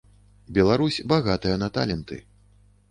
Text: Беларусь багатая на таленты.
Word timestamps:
Беларусь 0.57 0.99
багатая 1.13 1.55
на 1.67 1.71
таленты. 1.77 2.23